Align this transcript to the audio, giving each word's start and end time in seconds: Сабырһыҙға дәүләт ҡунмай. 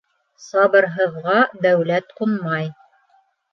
Сабырһыҙға 0.45 1.37
дәүләт 1.67 2.19
ҡунмай. 2.23 2.69